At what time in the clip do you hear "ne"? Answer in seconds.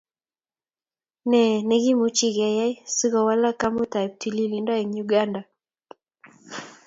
1.29-1.41